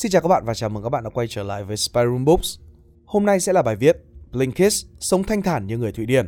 Xin 0.00 0.10
chào 0.10 0.22
các 0.22 0.28
bạn 0.28 0.44
và 0.44 0.54
chào 0.54 0.70
mừng 0.70 0.82
các 0.82 0.88
bạn 0.88 1.04
đã 1.04 1.10
quay 1.10 1.26
trở 1.28 1.42
lại 1.42 1.64
với 1.64 1.76
Spyroom 1.76 2.24
Books. 2.24 2.58
Hôm 3.04 3.26
nay 3.26 3.40
sẽ 3.40 3.52
là 3.52 3.62
bài 3.62 3.76
viết 3.76 3.96
Blinkist 4.32 4.86
sống 4.98 5.22
thanh 5.22 5.42
thản 5.42 5.66
như 5.66 5.78
người 5.78 5.92
Thụy 5.92 6.06
Điển. 6.06 6.26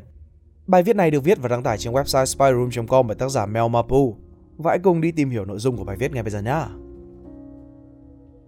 Bài 0.67 0.83
viết 0.83 0.97
này 0.97 1.11
được 1.11 1.25
viết 1.25 1.39
và 1.43 1.49
đăng 1.49 1.63
tải 1.63 1.79
trên 1.79 1.93
website 1.93 2.25
spyroom.com 2.25 3.07
bởi 3.07 3.17
tác 3.17 3.29
giả 3.29 3.47
Mel 3.47 3.69
Mapu. 3.71 4.17
Và 4.57 4.71
hãy 4.71 4.79
cùng 4.79 5.01
đi 5.01 5.13
tìm 5.13 5.31
hiểu 5.31 5.45
nội 5.45 5.59
dung 5.59 5.77
của 5.77 5.85
bài 5.85 5.97
viết 5.97 6.13
ngay 6.13 6.23
bây 6.23 6.31
giờ 6.31 6.43
nhé. 6.43 6.65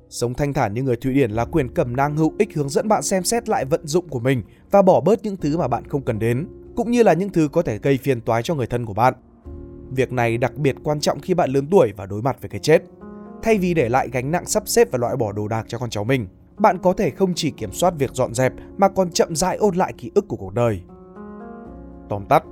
Sống 0.08 0.34
thanh 0.34 0.52
thản 0.52 0.74
như 0.74 0.82
người 0.82 0.96
Thụy 0.96 1.14
Điển 1.14 1.30
là 1.30 1.44
quyền 1.44 1.74
cẩm 1.74 1.96
nang 1.96 2.16
hữu 2.16 2.34
ích 2.38 2.54
hướng 2.54 2.68
dẫn 2.68 2.88
bạn 2.88 3.02
xem 3.02 3.24
xét 3.24 3.48
lại 3.48 3.64
vận 3.64 3.86
dụng 3.86 4.08
của 4.08 4.20
mình 4.20 4.42
và 4.70 4.82
bỏ 4.82 5.00
bớt 5.00 5.22
những 5.22 5.36
thứ 5.36 5.58
mà 5.58 5.68
bạn 5.68 5.88
không 5.88 6.02
cần 6.02 6.18
đến, 6.18 6.48
cũng 6.76 6.90
như 6.90 7.02
là 7.02 7.12
những 7.12 7.30
thứ 7.30 7.48
có 7.52 7.62
thể 7.62 7.78
gây 7.78 7.98
phiền 7.98 8.20
toái 8.20 8.42
cho 8.42 8.54
người 8.54 8.66
thân 8.66 8.86
của 8.86 8.94
bạn. 8.94 9.14
Việc 9.90 10.12
này 10.12 10.38
đặc 10.38 10.54
biệt 10.56 10.76
quan 10.84 11.00
trọng 11.00 11.20
khi 11.20 11.34
bạn 11.34 11.50
lớn 11.50 11.66
tuổi 11.70 11.92
và 11.96 12.06
đối 12.06 12.22
mặt 12.22 12.36
với 12.40 12.48
cái 12.48 12.60
chết. 12.60 12.82
Thay 13.44 13.58
vì 13.58 13.74
để 13.74 13.88
lại 13.88 14.08
gánh 14.12 14.30
nặng 14.30 14.46
sắp 14.46 14.68
xếp 14.68 14.88
và 14.92 14.98
loại 14.98 15.16
bỏ 15.16 15.32
đồ 15.32 15.48
đạc 15.48 15.64
cho 15.68 15.78
con 15.78 15.90
cháu 15.90 16.04
mình, 16.04 16.26
bạn 16.56 16.78
có 16.78 16.92
thể 16.92 17.10
không 17.10 17.34
chỉ 17.34 17.50
kiểm 17.50 17.72
soát 17.72 17.94
việc 17.98 18.10
dọn 18.12 18.34
dẹp 18.34 18.52
mà 18.76 18.88
còn 18.88 19.10
chậm 19.10 19.36
rãi 19.36 19.56
ôn 19.56 19.74
lại 19.74 19.92
ký 19.98 20.10
ức 20.14 20.28
của 20.28 20.36
cuộc 20.36 20.54
đời. 20.54 20.80
Tóm 22.08 22.26
tắt, 22.28 22.44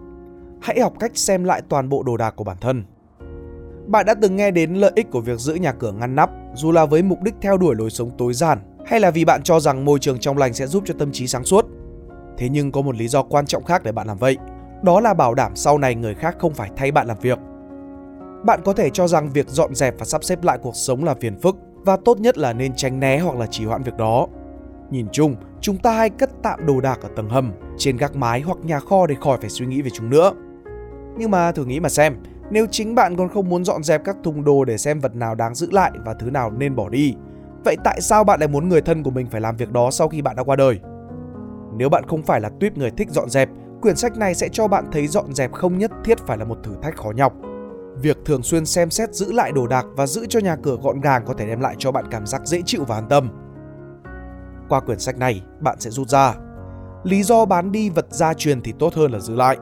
hãy 0.61 0.81
học 0.81 0.93
cách 1.01 1.11
xem 1.15 1.45
lại 1.45 1.63
toàn 1.69 1.89
bộ 1.89 2.03
đồ 2.03 2.17
đạc 2.17 2.35
của 2.37 2.45
bản 2.45 2.57
thân. 2.61 2.85
Bạn 3.87 4.07
đã 4.07 4.15
từng 4.15 4.37
nghe 4.37 4.51
đến 4.51 4.75
lợi 4.75 4.93
ích 4.95 5.11
của 5.11 5.21
việc 5.21 5.39
giữ 5.39 5.55
nhà 5.55 5.73
cửa 5.73 5.93
ngăn 5.93 6.15
nắp, 6.15 6.31
dù 6.55 6.73
là 6.73 6.87
với 6.87 7.03
mục 7.03 7.23
đích 7.23 7.35
theo 7.41 7.57
đuổi 7.57 7.75
lối 7.75 7.91
sống 7.91 8.11
tối 8.19 8.35
giản 8.35 8.59
hay 8.87 9.01
là 9.01 9.11
vì 9.11 9.25
bạn 9.25 9.43
cho 9.43 9.61
rằng 9.61 9.85
môi 9.85 9.99
trường 9.99 10.19
trong 10.19 10.39
lành 10.39 10.55
sẽ 10.55 10.67
giúp 10.67 10.83
cho 10.87 10.95
tâm 10.99 11.13
trí 11.13 11.27
sáng 11.27 11.45
suốt. 11.45 11.67
Thế 12.39 12.49
nhưng 12.49 12.73
có 12.73 12.83
một 12.83 12.97
lý 12.97 13.09
do 13.09 13.23
quan 13.23 13.47
trọng 13.47 13.65
khác 13.65 13.83
để 13.85 13.93
bạn 13.93 14.07
làm 14.07 14.19
vậy, 14.19 14.37
đó 14.83 15.01
là 15.01 15.15
bảo 15.15 15.35
đảm 15.35 15.57
sau 15.57 15.79
này 15.79 15.95
người 15.95 16.15
khác 16.15 16.37
không 16.39 16.55
phải 16.55 16.71
thay 16.77 16.93
bạn 16.93 17.07
làm 17.07 17.19
việc. 17.19 17.39
Bạn 18.45 18.61
có 18.65 18.73
thể 18.73 18.91
cho 18.91 19.09
rằng 19.09 19.31
việc 19.31 19.49
dọn 19.49 19.75
dẹp 19.75 19.95
và 19.99 20.05
sắp 20.05 20.25
xếp 20.25 20.45
lại 20.45 20.59
cuộc 20.63 20.77
sống 20.77 21.05
là 21.05 21.15
phiền 21.15 21.41
phức 21.41 21.57
và 21.85 21.97
tốt 22.05 22.21
nhất 22.21 22.39
là 22.39 22.53
nên 22.53 22.73
tránh 22.77 23.01
né 23.01 23.19
hoặc 23.19 23.37
là 23.37 23.47
trì 23.47 23.65
hoãn 23.65 23.83
việc 23.83 23.97
đó. 23.97 24.27
Nhìn 24.91 25.07
chung, 25.13 25.37
chúng 25.61 25.77
ta 25.79 25.93
hay 25.93 26.11
cất 26.11 26.31
tạm 26.43 26.67
đồ 26.67 26.81
đạc 26.81 26.99
ở 27.03 27.09
tầng 27.17 27.29
hầm, 27.29 27.53
trên 27.79 27.97
gác 27.97 28.17
mái 28.17 28.41
hoặc 28.41 28.59
nhà 28.63 28.81
kho 28.81 29.07
để 29.07 29.15
khỏi 29.21 29.39
phải 29.41 29.51
suy 29.51 29.67
nghĩ 29.67 29.83
về 29.83 29.91
chúng 29.91 30.11
nữa. 30.11 30.33
Nhưng 31.19 31.31
mà 31.31 31.53
thử 31.53 31.65
nghĩ 31.65 31.81
mà 31.81 31.89
xem, 31.89 32.17
nếu 32.51 32.67
chính 32.71 32.95
bạn 32.95 33.17
còn 33.17 33.29
không 33.29 33.49
muốn 33.49 33.65
dọn 33.65 33.83
dẹp 33.83 34.05
các 34.05 34.17
thùng 34.25 34.45
đồ 34.45 34.65
để 34.65 34.79
xem 34.79 35.01
vật 35.01 35.15
nào 35.15 35.35
đáng 35.35 35.55
giữ 35.55 35.69
lại 35.71 35.91
và 36.05 36.15
thứ 36.15 36.31
nào 36.31 36.51
nên 36.51 36.77
bỏ 36.77 36.89
đi, 36.89 37.15
vậy 37.65 37.77
tại 37.85 38.01
sao 38.01 38.25
bạn 38.25 38.41
lại 38.41 38.49
muốn 38.49 38.69
người 38.69 38.81
thân 38.81 39.03
của 39.03 39.11
mình 39.11 39.27
phải 39.31 39.41
làm 39.41 39.57
việc 39.57 39.73
đó 39.73 39.91
sau 39.91 40.09
khi 40.09 40.23
bạn 40.23 40.37
đã 40.37 40.43
qua 40.43 40.57
đời? 40.57 40.79
Nếu 41.77 41.89
bạn 41.89 42.07
không 42.07 42.23
phải 42.23 42.41
là 42.41 42.51
tuyếp 42.61 42.79
người 42.79 42.91
thích 42.91 43.11
dọn 43.11 43.31
dẹp, 43.31 43.49
quyển 43.83 43.97
sách 43.97 44.17
này 44.17 44.35
sẽ 44.35 44.49
cho 44.49 44.69
bạn 44.69 44.85
thấy 44.93 45.07
dọn 45.07 45.35
dẹp 45.35 45.53
không 45.53 45.79
nhất 45.79 45.91
thiết 46.05 46.19
phải 46.19 46.39
là 46.39 46.45
một 46.45 46.59
thử 46.63 46.73
thách 46.83 46.97
khó 46.97 47.11
nhọc. 47.11 47.33
Việc 48.03 48.19
thường 48.25 48.43
xuyên 48.43 48.67
xem 48.67 48.91
xét 48.91 49.15
giữ 49.15 49.33
lại 49.33 49.53
đồ 49.53 49.67
đạc 49.67 49.87
và 49.97 50.07
giữ 50.07 50.27
cho 50.29 50.41
nhà 50.41 50.57
cửa 50.57 50.77
gọn 50.83 51.01
gàng 51.01 51.25
có 51.27 51.35
thể 51.35 51.47
đem 51.47 51.61
lại 51.61 51.75
cho 51.79 51.93
bạn 51.93 52.05
cảm 52.11 52.27
giác 52.27 52.43
dễ 52.45 52.63
chịu 52.67 52.85
và 52.85 52.95
an 52.95 53.09
tâm. 53.09 53.29
Qua 54.69 54.81
quyển 54.81 54.99
sách 54.99 55.19
này, 55.19 55.43
bạn 55.61 55.81
sẽ 55.81 55.91
rút 55.91 56.09
ra 56.09 56.35
lý 57.05 57.23
do 57.23 57.45
bán 57.45 57.73
đi 57.73 57.91
vật 57.91 58.07
gia 58.11 58.35
truyền 58.35 58.61
thì 58.63 58.73
tốt 58.79 58.95
hơn 58.95 59.13
là 59.13 59.19
giữ 59.19 59.35
lại. 59.35 59.57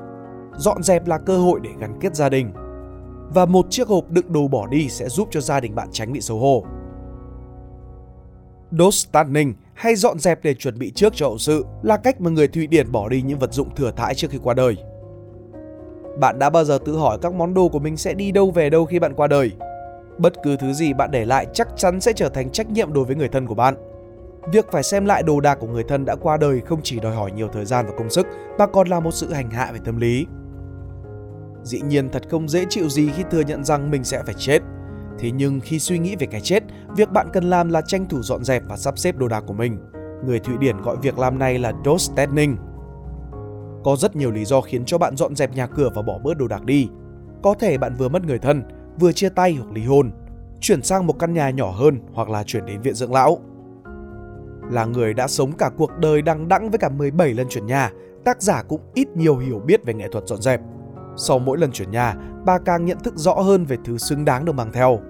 Dọn 0.57 0.83
dẹp 0.83 1.07
là 1.07 1.19
cơ 1.19 1.39
hội 1.39 1.61
để 1.63 1.71
gắn 1.81 1.99
kết 2.01 2.17
gia 2.17 2.29
đình. 2.29 2.53
Và 3.35 3.47
một 3.47 3.67
chiếc 3.71 3.89
hộp 3.89 4.11
đựng 4.11 4.33
đồ 4.33 4.49
bỏ 4.49 4.67
đi 4.67 4.89
sẽ 4.89 5.09
giúp 5.09 5.29
cho 5.31 5.41
gia 5.41 5.61
đình 5.61 5.75
bạn 5.75 5.89
tránh 5.93 6.13
bị 6.13 6.21
xấu 6.21 6.39
hổ. 6.39 6.65
Dostanding 8.71 9.55
hay 9.75 9.95
dọn 9.95 10.19
dẹp 10.19 10.43
để 10.43 10.55
chuẩn 10.55 10.79
bị 10.79 10.93
trước 10.95 11.13
cho 11.17 11.27
hậu 11.27 11.39
sự 11.39 11.65
là 11.83 11.97
cách 11.97 12.21
mà 12.21 12.31
người 12.31 12.49
Thụy 12.49 12.67
Điển 12.67 12.93
bỏ 12.93 13.09
đi 13.09 13.23
những 13.23 13.39
vật 13.39 13.53
dụng 13.53 13.75
thừa 13.75 13.91
thãi 13.97 14.15
trước 14.15 14.31
khi 14.31 14.39
qua 14.43 14.55
đời. 14.55 14.77
Bạn 16.19 16.39
đã 16.39 16.51
bao 16.51 16.65
giờ 16.65 16.79
tự 16.85 16.97
hỏi 16.97 17.19
các 17.23 17.33
món 17.33 17.55
đồ 17.55 17.69
của 17.69 17.79
mình 17.79 17.97
sẽ 17.97 18.15
đi 18.15 18.33
đâu 18.33 18.51
về 18.51 18.71
đâu 18.71 18.85
khi 18.85 18.99
bạn 18.99 19.15
qua 19.15 19.27
đời? 19.27 19.53
Bất 20.19 20.33
cứ 20.43 20.57
thứ 20.57 20.73
gì 20.73 20.93
bạn 20.93 21.11
để 21.11 21.25
lại 21.25 21.47
chắc 21.55 21.69
chắn 21.77 22.01
sẽ 22.01 22.13
trở 22.13 22.29
thành 22.29 22.51
trách 22.51 22.71
nhiệm 22.71 22.93
đối 22.93 23.05
với 23.05 23.17
người 23.17 23.29
thân 23.29 23.47
của 23.47 23.55
bạn. 23.55 23.75
Việc 24.53 24.67
phải 24.73 24.83
xem 24.83 25.07
lại 25.07 25.23
đồ 25.23 25.41
đạc 25.41 25.55
của 25.61 25.67
người 25.67 25.85
thân 25.85 26.05
đã 26.05 26.17
qua 26.17 26.37
đời 26.37 26.61
không 26.61 26.81
chỉ 26.83 27.01
đòi 27.01 27.15
hỏi 27.15 27.31
nhiều 27.33 27.49
thời 27.53 27.65
gian 27.65 27.87
và 27.87 27.93
công 27.99 28.11
sức 28.11 28.27
mà 28.59 28.67
còn 28.67 28.89
là 28.89 29.01
một 29.01 29.11
sự 29.11 29.33
hành 29.33 29.51
hạ 29.51 29.71
về 29.73 29.79
tâm 29.85 29.97
lý. 29.97 30.27
Dĩ 31.63 31.81
nhiên 31.81 32.09
thật 32.09 32.23
không 32.31 32.49
dễ 32.49 32.65
chịu 32.69 32.89
gì 32.89 33.11
khi 33.17 33.23
thừa 33.31 33.41
nhận 33.41 33.65
rằng 33.65 33.91
mình 33.91 34.05
sẽ 34.05 34.23
phải 34.27 34.35
chết. 34.39 34.59
Thế 35.19 35.31
nhưng 35.31 35.61
khi 35.61 35.79
suy 35.79 35.99
nghĩ 35.99 36.17
về 36.17 36.27
cái 36.27 36.41
chết, 36.41 36.63
việc 36.97 37.11
bạn 37.11 37.29
cần 37.33 37.51
làm 37.51 37.69
là 37.69 37.81
tranh 37.81 38.09
thủ 38.09 38.23
dọn 38.23 38.45
dẹp 38.45 38.63
và 38.69 38.77
sắp 38.77 38.99
xếp 38.99 39.17
đồ 39.17 39.29
đạc 39.29 39.45
của 39.47 39.53
mình. 39.53 39.79
Người 40.27 40.39
Thụy 40.39 40.55
Điển 40.59 40.83
gọi 40.83 40.97
việc 41.03 41.19
làm 41.19 41.39
này 41.39 41.59
là 41.59 41.73
Dostedning. 41.85 42.57
Có 43.85 43.97
rất 43.97 44.17
nhiều 44.17 44.31
lý 44.31 44.45
do 44.45 44.61
khiến 44.61 44.85
cho 44.85 44.99
bạn 44.99 45.17
dọn 45.17 45.37
dẹp 45.37 45.55
nhà 45.55 45.67
cửa 45.67 45.91
và 45.95 46.03
bỏ 46.03 46.19
bớt 46.19 46.39
đồ 46.39 46.49
đạc 46.49 46.65
đi. 46.65 46.89
Có 47.43 47.55
thể 47.55 47.79
bạn 47.79 47.95
vừa 47.95 48.09
mất 48.09 48.25
người 48.25 48.39
thân, 48.39 48.63
vừa 49.01 49.13
chia 49.13 49.29
tay 49.29 49.55
hoặc 49.55 49.73
ly 49.73 49.85
hôn, 49.85 50.11
chuyển 50.61 50.83
sang 50.83 51.07
một 51.07 51.19
căn 51.19 51.35
nhà 51.35 51.51
nhỏ 51.51 51.71
hơn 51.71 52.01
hoặc 52.13 52.29
là 52.29 52.45
chuyển 52.45 52.67
đến 52.67 52.81
viện 52.81 52.95
dưỡng 52.95 53.13
lão. 53.13 53.39
Là 54.71 54.85
người 54.85 55.15
đã 55.15 55.27
sống 55.27 55.53
cả 55.53 55.71
cuộc 55.77 55.91
đời 55.99 56.23
đằng 56.23 56.49
đẵng 56.49 56.71
với 56.71 56.79
cả 56.79 56.89
17 56.89 57.35
lần 57.35 57.49
chuyển 57.49 57.67
nhà, 57.67 57.91
tác 58.25 58.43
giả 58.43 58.63
cũng 58.63 58.81
ít 58.95 59.09
nhiều 59.15 59.39
hiểu 59.39 59.59
biết 59.59 59.85
về 59.85 59.95
nghệ 59.95 60.09
thuật 60.13 60.27
dọn 60.27 60.43
dẹp. 60.43 60.61
Sau 61.17 61.39
mỗi 61.39 61.59
lần 61.59 61.73
chuyển 61.73 61.91
nhà, 61.91 62.15
bà 62.47 62.59
càng 62.59 62.85
nhận 62.85 62.99
thức 62.99 63.15
rõ 63.17 63.35
hơn 63.35 63.65
về 63.65 63.77
thứ 63.85 63.99
xứng 63.99 64.25
đáng 64.25 64.45
được 64.45 64.53
mang 64.53 64.73
theo. 64.73 65.01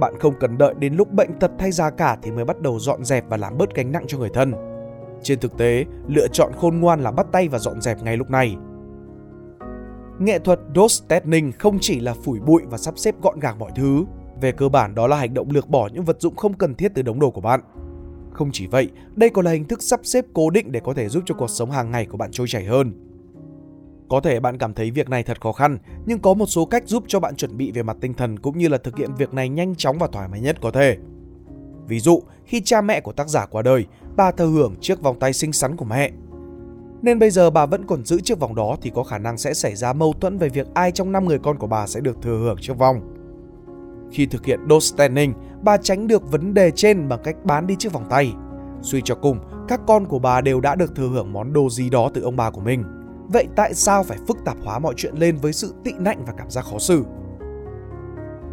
Bạn 0.00 0.14
không 0.20 0.34
cần 0.40 0.58
đợi 0.58 0.74
đến 0.78 0.94
lúc 0.94 1.12
bệnh 1.12 1.38
tật 1.38 1.50
thay 1.58 1.72
già 1.72 1.90
cả 1.90 2.16
thì 2.22 2.30
mới 2.30 2.44
bắt 2.44 2.60
đầu 2.60 2.78
dọn 2.78 3.04
dẹp 3.04 3.24
và 3.28 3.36
làm 3.36 3.58
bớt 3.58 3.74
gánh 3.74 3.92
nặng 3.92 4.04
cho 4.06 4.18
người 4.18 4.30
thân. 4.34 4.67
Trên 5.22 5.40
thực 5.40 5.58
tế, 5.58 5.84
lựa 6.08 6.28
chọn 6.32 6.52
khôn 6.56 6.80
ngoan 6.80 7.00
là 7.00 7.10
bắt 7.10 7.26
tay 7.32 7.48
và 7.48 7.58
dọn 7.58 7.80
dẹp 7.80 8.02
ngay 8.02 8.16
lúc 8.16 8.30
này. 8.30 8.56
Nghệ 10.18 10.38
thuật 10.38 10.60
Dostedning 10.74 11.52
không 11.52 11.78
chỉ 11.80 12.00
là 12.00 12.14
phủi 12.14 12.40
bụi 12.40 12.62
và 12.70 12.78
sắp 12.78 12.98
xếp 12.98 13.14
gọn 13.22 13.40
gàng 13.40 13.58
mọi 13.58 13.70
thứ. 13.76 14.04
Về 14.40 14.52
cơ 14.52 14.68
bản 14.68 14.94
đó 14.94 15.06
là 15.06 15.16
hành 15.16 15.34
động 15.34 15.50
lược 15.50 15.68
bỏ 15.68 15.88
những 15.92 16.04
vật 16.04 16.20
dụng 16.20 16.36
không 16.36 16.52
cần 16.54 16.74
thiết 16.74 16.92
từ 16.94 17.02
đống 17.02 17.20
đồ 17.20 17.30
của 17.30 17.40
bạn. 17.40 17.60
Không 18.32 18.50
chỉ 18.52 18.66
vậy, 18.66 18.90
đây 19.16 19.30
còn 19.30 19.44
là 19.44 19.50
hình 19.50 19.64
thức 19.64 19.82
sắp 19.82 20.00
xếp 20.02 20.24
cố 20.32 20.50
định 20.50 20.72
để 20.72 20.80
có 20.80 20.94
thể 20.94 21.08
giúp 21.08 21.22
cho 21.26 21.34
cuộc 21.34 21.50
sống 21.50 21.70
hàng 21.70 21.90
ngày 21.90 22.06
của 22.06 22.16
bạn 22.16 22.30
trôi 22.32 22.46
chảy 22.48 22.64
hơn. 22.64 22.92
Có 24.08 24.20
thể 24.20 24.40
bạn 24.40 24.58
cảm 24.58 24.74
thấy 24.74 24.90
việc 24.90 25.08
này 25.08 25.22
thật 25.22 25.40
khó 25.40 25.52
khăn, 25.52 25.78
nhưng 26.06 26.18
có 26.18 26.34
một 26.34 26.46
số 26.46 26.64
cách 26.64 26.82
giúp 26.86 27.04
cho 27.06 27.20
bạn 27.20 27.36
chuẩn 27.36 27.56
bị 27.56 27.72
về 27.72 27.82
mặt 27.82 27.96
tinh 28.00 28.14
thần 28.14 28.38
cũng 28.38 28.58
như 28.58 28.68
là 28.68 28.78
thực 28.78 28.96
hiện 28.96 29.10
việc 29.18 29.34
này 29.34 29.48
nhanh 29.48 29.74
chóng 29.74 29.98
và 29.98 30.08
thoải 30.12 30.28
mái 30.28 30.40
nhất 30.40 30.56
có 30.60 30.70
thể. 30.70 30.96
Ví 31.86 32.00
dụ, 32.00 32.22
khi 32.44 32.60
cha 32.60 32.80
mẹ 32.80 33.00
của 33.00 33.12
tác 33.12 33.28
giả 33.28 33.46
qua 33.46 33.62
đời, 33.62 33.86
bà 34.18 34.30
thừa 34.30 34.46
hưởng 34.46 34.74
chiếc 34.80 35.02
vòng 35.02 35.18
tay 35.18 35.32
xinh 35.32 35.52
xắn 35.52 35.76
của 35.76 35.84
mẹ. 35.84 36.10
Nên 37.02 37.18
bây 37.18 37.30
giờ 37.30 37.50
bà 37.50 37.66
vẫn 37.66 37.86
còn 37.86 38.04
giữ 38.04 38.20
chiếc 38.20 38.40
vòng 38.40 38.54
đó 38.54 38.76
thì 38.82 38.90
có 38.94 39.02
khả 39.02 39.18
năng 39.18 39.38
sẽ 39.38 39.54
xảy 39.54 39.76
ra 39.76 39.92
mâu 39.92 40.12
thuẫn 40.20 40.38
về 40.38 40.48
việc 40.48 40.66
ai 40.74 40.92
trong 40.92 41.12
năm 41.12 41.24
người 41.24 41.38
con 41.38 41.58
của 41.58 41.66
bà 41.66 41.86
sẽ 41.86 42.00
được 42.00 42.22
thừa 42.22 42.38
hưởng 42.38 42.56
chiếc 42.60 42.78
vòng. 42.78 43.00
Khi 44.12 44.26
thực 44.26 44.44
hiện 44.44 44.60
Dostening, 44.70 45.32
bà 45.62 45.76
tránh 45.76 46.06
được 46.06 46.30
vấn 46.30 46.54
đề 46.54 46.70
trên 46.70 47.08
bằng 47.08 47.20
cách 47.24 47.36
bán 47.44 47.66
đi 47.66 47.76
chiếc 47.78 47.92
vòng 47.92 48.04
tay. 48.10 48.32
Suy 48.82 49.02
cho 49.04 49.14
cùng, 49.14 49.38
các 49.68 49.80
con 49.86 50.04
của 50.06 50.18
bà 50.18 50.40
đều 50.40 50.60
đã 50.60 50.74
được 50.74 50.94
thừa 50.96 51.08
hưởng 51.08 51.32
món 51.32 51.52
đồ 51.52 51.70
gì 51.70 51.90
đó 51.90 52.10
từ 52.14 52.22
ông 52.22 52.36
bà 52.36 52.50
của 52.50 52.60
mình. 52.60 52.84
Vậy 53.28 53.46
tại 53.56 53.74
sao 53.74 54.02
phải 54.02 54.18
phức 54.28 54.36
tạp 54.44 54.56
hóa 54.64 54.78
mọi 54.78 54.94
chuyện 54.96 55.14
lên 55.16 55.36
với 55.36 55.52
sự 55.52 55.74
tị 55.84 55.92
nạnh 55.98 56.24
và 56.26 56.32
cảm 56.36 56.50
giác 56.50 56.64
khó 56.64 56.78
xử? 56.78 57.04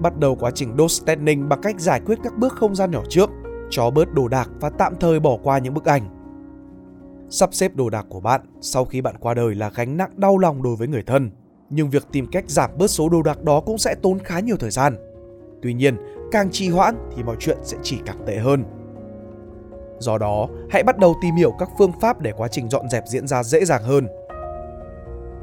Bắt 0.02 0.20
đầu 0.20 0.36
quá 0.36 0.52
trình 0.52 0.76
Dostening 0.78 1.50
bằng 1.50 1.62
cách 1.62 1.80
giải 1.80 2.02
quyết 2.06 2.20
các 2.24 2.38
bước 2.38 2.54
không 2.54 2.76
gian 2.76 2.92
nhỏ 2.92 3.02
trước, 3.10 3.30
cho 3.76 3.90
bớt 3.90 4.14
đồ 4.14 4.28
đạc 4.28 4.50
và 4.60 4.70
tạm 4.70 4.96
thời 5.00 5.20
bỏ 5.20 5.38
qua 5.44 5.58
những 5.58 5.74
bức 5.74 5.86
ảnh. 5.86 6.04
Sắp 7.30 7.50
xếp 7.54 7.76
đồ 7.76 7.90
đạc 7.90 8.06
của 8.10 8.20
bạn 8.20 8.42
sau 8.62 8.86
khi 8.86 9.02
bạn 9.02 9.16
qua 9.20 9.34
đời 9.34 9.56
là 9.56 9.72
gánh 9.76 9.98
nặng 9.98 10.10
đau 10.16 10.38
lòng 10.38 10.64
đối 10.64 10.76
với 10.76 10.88
người 10.88 11.04
thân, 11.04 11.32
nhưng 11.70 11.90
việc 11.90 12.08
tìm 12.12 12.28
cách 12.32 12.44
giảm 12.48 12.70
bớt 12.78 12.88
số 12.88 13.10
đồ 13.10 13.22
đạc 13.22 13.44
đó 13.44 13.60
cũng 13.60 13.78
sẽ 13.78 13.96
tốn 13.96 14.20
khá 14.20 14.40
nhiều 14.40 14.58
thời 14.60 14.70
gian. 14.72 14.96
Tuy 15.62 15.74
nhiên, 15.74 15.98
càng 16.32 16.50
trì 16.52 16.70
hoãn 16.70 16.96
thì 17.16 17.24
mọi 17.24 17.36
chuyện 17.40 17.58
sẽ 17.64 17.78
chỉ 17.84 17.98
càng 18.06 18.18
tệ 18.26 18.38
hơn. 18.38 18.64
Do 20.00 20.18
đó, 20.18 20.48
hãy 20.70 20.84
bắt 20.84 20.98
đầu 20.98 21.16
tìm 21.22 21.36
hiểu 21.36 21.52
các 21.60 21.70
phương 21.78 21.92
pháp 22.02 22.22
để 22.22 22.34
quá 22.38 22.48
trình 22.48 22.70
dọn 22.70 22.90
dẹp 22.90 23.04
diễn 23.08 23.28
ra 23.28 23.44
dễ 23.44 23.66
dàng 23.66 23.84
hơn. 23.84 24.08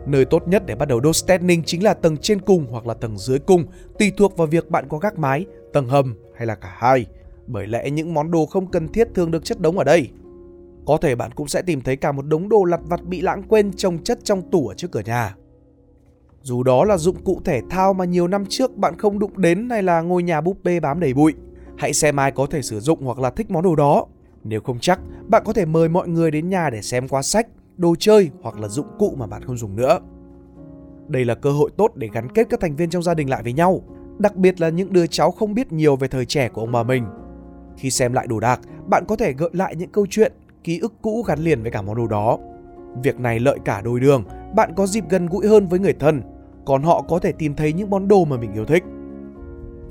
Nơi 0.07 0.25
tốt 0.25 0.49
nhất 0.49 0.63
để 0.67 0.75
bắt 0.75 0.89
đầu 0.89 1.01
doorstepping 1.05 1.63
chính 1.65 1.85
là 1.85 1.95
tầng 1.95 2.17
trên 2.17 2.41
cùng 2.41 2.67
hoặc 2.71 2.87
là 2.87 2.95
tầng 2.95 3.19
dưới 3.19 3.39
cùng, 3.39 3.65
tùy 3.99 4.13
thuộc 4.17 4.37
vào 4.37 4.47
việc 4.47 4.71
bạn 4.71 4.89
có 4.89 4.99
gác 4.99 5.19
mái, 5.19 5.47
tầng 5.73 5.89
hầm 5.89 6.15
hay 6.35 6.47
là 6.47 6.55
cả 6.55 6.75
hai. 6.79 7.07
Bởi 7.47 7.67
lẽ 7.67 7.91
những 7.91 8.15
món 8.15 8.31
đồ 8.31 8.47
không 8.47 8.67
cần 8.67 8.89
thiết 8.89 9.09
thường 9.15 9.31
được 9.31 9.45
chất 9.45 9.61
đống 9.61 9.79
ở 9.79 9.85
đây. 9.85 10.09
Có 10.87 10.97
thể 10.97 11.15
bạn 11.15 11.31
cũng 11.35 11.49
sẽ 11.49 11.63
tìm 11.63 11.81
thấy 11.81 11.97
cả 11.97 12.13
một 12.13 12.23
đống 12.23 12.49
đồ 12.49 12.65
lặt 12.65 12.81
vặt 12.85 13.05
bị 13.05 13.21
lãng 13.21 13.43
quên 13.43 13.73
trồng 13.73 13.99
chất 13.99 14.19
trong 14.25 14.51
tủ 14.51 14.69
ở 14.69 14.75
trước 14.75 14.91
cửa 14.91 15.03
nhà. 15.07 15.37
Dù 16.43 16.63
đó 16.63 16.85
là 16.85 16.97
dụng 16.97 17.25
cụ 17.25 17.41
thể 17.45 17.61
thao 17.71 17.95
mà 17.95 18.05
nhiều 18.05 18.29
năm 18.29 18.45
trước 18.49 18.77
bạn 18.77 18.99
không 18.99 19.19
đụng 19.19 19.39
đến 19.41 19.71
hay 19.71 19.83
là 19.83 20.01
ngôi 20.01 20.23
nhà 20.23 20.41
búp 20.41 20.59
bê 20.65 20.81
bám 20.81 21.01
đầy 21.01 21.15
bụi, 21.15 21.35
hãy 21.77 21.93
xem 21.93 22.21
ai 22.21 22.33
có 22.33 22.47
thể 22.47 22.63
sử 22.63 22.81
dụng 22.81 23.05
hoặc 23.05 23.19
là 23.19 23.31
thích 23.31 23.51
món 23.51 23.63
đồ 23.63 23.77
đó. 23.77 24.07
Nếu 24.45 24.61
không 24.61 24.79
chắc, 24.81 25.01
bạn 25.27 25.43
có 25.47 25.53
thể 25.53 25.65
mời 25.65 25.89
mọi 25.89 26.09
người 26.09 26.31
đến 26.31 26.49
nhà 26.49 26.71
để 26.71 26.83
xem 26.83 27.09
qua 27.09 27.23
sách, 27.23 27.47
đồ 27.77 27.95
chơi 27.99 28.31
hoặc 28.43 28.61
là 28.61 28.69
dụng 28.69 28.87
cụ 28.99 29.15
mà 29.19 29.27
bạn 29.27 29.45
không 29.45 29.57
dùng 29.57 29.77
nữa. 29.77 29.99
Đây 31.09 31.25
là 31.25 31.35
cơ 31.35 31.51
hội 31.53 31.71
tốt 31.77 31.93
để 31.95 32.09
gắn 32.13 32.29
kết 32.35 32.47
các 32.51 32.61
thành 32.61 32.77
viên 32.77 32.91
trong 32.91 33.03
gia 33.03 33.15
đình 33.15 33.31
lại 33.31 33.43
với 33.43 33.53
nhau, 33.53 33.83
đặc 34.19 34.37
biệt 34.37 34.61
là 34.61 34.69
những 34.69 34.93
đứa 34.93 35.07
cháu 35.07 35.31
không 35.31 35.55
biết 35.55 35.73
nhiều 35.73 35.97
về 35.97 36.09
thời 36.09 36.25
trẻ 36.25 36.49
của 36.49 36.61
ông 36.61 36.73
bà 36.73 36.83
mình. 36.83 37.05
Khi 37.77 37.91
xem 37.91 38.13
lại 38.13 38.27
đồ 38.27 38.41
đạc, 38.41 38.61
bạn 38.87 39.05
có 39.09 39.17
thể 39.17 39.33
gợi 39.33 39.51
lại 39.53 39.77
những 39.77 39.91
câu 39.91 40.07
chuyện, 40.11 40.33
ký 40.65 40.79
ức 40.79 40.93
cũ 41.03 41.23
gắn 41.23 41.39
liền 41.39 41.63
với 41.63 41.71
cả 41.71 41.83
món 41.83 41.97
đồ 41.97 42.07
đó. 42.07 42.39
Việc 43.03 43.21
này 43.21 43.41
lợi 43.41 43.59
cả 43.65 43.81
đôi 43.81 44.01
đường, 44.01 44.25
bạn 44.55 44.73
có 44.77 44.87
dịp 44.87 45.05
gần 45.09 45.27
gũi 45.27 45.47
hơn 45.47 45.67
với 45.67 45.79
người 45.79 45.95
thân, 46.01 46.23
còn 46.65 46.83
họ 46.83 47.03
có 47.03 47.19
thể 47.19 47.33
tìm 47.33 47.55
thấy 47.55 47.73
những 47.73 47.91
món 47.91 48.09
đồ 48.09 48.25
mà 48.25 48.37
mình 48.37 48.53
yêu 48.53 48.65
thích. 48.65 48.83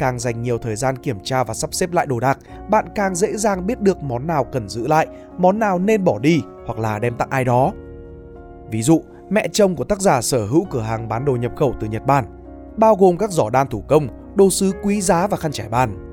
càng 0.01 0.19
dành 0.19 0.41
nhiều 0.41 0.57
thời 0.57 0.75
gian 0.75 0.97
kiểm 0.97 1.19
tra 1.23 1.43
và 1.43 1.53
sắp 1.53 1.73
xếp 1.73 1.91
lại 1.91 2.05
đồ 2.05 2.19
đạc, 2.19 2.39
bạn 2.69 2.85
càng 2.95 3.15
dễ 3.15 3.37
dàng 3.37 3.67
biết 3.67 3.81
được 3.81 4.03
món 4.03 4.27
nào 4.27 4.43
cần 4.43 4.69
giữ 4.69 4.87
lại, 4.87 5.07
món 5.37 5.59
nào 5.59 5.79
nên 5.79 6.03
bỏ 6.03 6.19
đi 6.19 6.41
hoặc 6.65 6.79
là 6.79 6.99
đem 6.99 7.15
tặng 7.17 7.29
ai 7.29 7.43
đó. 7.43 7.71
Ví 8.71 8.81
dụ, 8.81 9.01
mẹ 9.29 9.47
chồng 9.51 9.75
của 9.75 9.83
tác 9.83 10.01
giả 10.01 10.21
sở 10.21 10.45
hữu 10.45 10.65
cửa 10.69 10.81
hàng 10.81 11.09
bán 11.09 11.25
đồ 11.25 11.33
nhập 11.33 11.51
khẩu 11.55 11.73
từ 11.79 11.87
Nhật 11.87 12.05
Bản, 12.05 12.25
bao 12.77 12.95
gồm 12.95 13.17
các 13.17 13.31
giỏ 13.31 13.49
đan 13.49 13.67
thủ 13.67 13.83
công, 13.87 14.07
đồ 14.35 14.49
sứ 14.49 14.71
quý 14.83 15.01
giá 15.01 15.27
và 15.27 15.37
khăn 15.37 15.51
trải 15.51 15.69
bàn. 15.69 16.10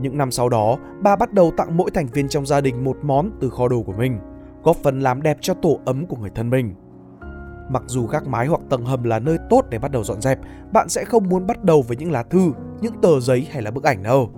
Những 0.00 0.18
năm 0.18 0.30
sau 0.30 0.48
đó, 0.48 0.76
bà 1.02 1.16
bắt 1.16 1.32
đầu 1.32 1.52
tặng 1.56 1.76
mỗi 1.76 1.90
thành 1.90 2.06
viên 2.06 2.28
trong 2.28 2.46
gia 2.46 2.60
đình 2.60 2.84
một 2.84 2.96
món 3.02 3.30
từ 3.40 3.50
kho 3.50 3.68
đồ 3.68 3.82
của 3.82 3.92
mình, 3.92 4.18
góp 4.62 4.76
phần 4.76 5.00
làm 5.00 5.22
đẹp 5.22 5.38
cho 5.40 5.54
tổ 5.54 5.78
ấm 5.84 6.06
của 6.06 6.16
người 6.16 6.30
thân 6.34 6.50
mình. 6.50 6.74
Mặc 7.70 7.82
dù 7.86 8.06
gác 8.06 8.26
mái 8.26 8.46
hoặc 8.46 8.60
tầng 8.70 8.84
hầm 8.84 9.02
là 9.02 9.18
nơi 9.18 9.38
tốt 9.50 9.64
để 9.70 9.78
bắt 9.78 9.90
đầu 9.90 10.04
dọn 10.04 10.20
dẹp, 10.20 10.38
bạn 10.72 10.88
sẽ 10.88 11.04
không 11.04 11.28
muốn 11.28 11.46
bắt 11.46 11.64
đầu 11.64 11.82
với 11.82 11.96
những 11.96 12.12
lá 12.12 12.22
thư, 12.22 12.52
những 12.80 13.00
tờ 13.02 13.20
giấy 13.20 13.46
hay 13.50 13.62
là 13.62 13.70
bức 13.70 13.84
ảnh 13.84 14.02
đâu. 14.02 14.30